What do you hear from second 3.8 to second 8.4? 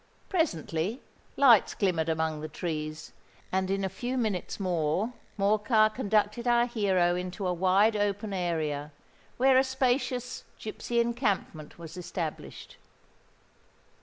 a few minutes more, Morcar conducted our hero into a wide open